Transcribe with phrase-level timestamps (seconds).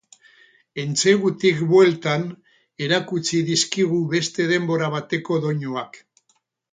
[0.83, 2.25] Entsegutik bueltan
[2.85, 6.01] erakutsi dizkigu beste denbora bateko doinuak.